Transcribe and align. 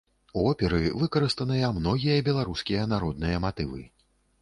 У 0.39 0.45
оперы 0.51 0.79
выкарыстаныя 1.01 1.71
многія 1.77 2.25
беларускія 2.31 2.91
народныя 2.97 3.47
матывы. 3.49 3.81